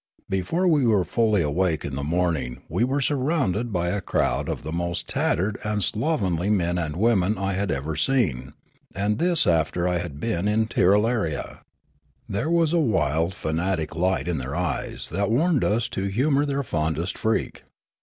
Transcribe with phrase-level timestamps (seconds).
[0.29, 4.63] Before we were fully awake in the morning we were surrounded by a crowd of
[4.63, 8.53] the most tattered and slovenly men and women I had ever seen,
[8.95, 11.59] and this after I had been in Tirralaria.
[12.27, 16.45] There w'as a wild, fanatic light in their ej es that warned us to humour
[16.47, 17.61] their fondest freak.